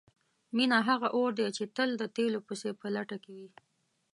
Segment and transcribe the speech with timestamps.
[0.55, 3.49] مینه هغه اور دی چې تل د تیلو پسې په لټه کې وي.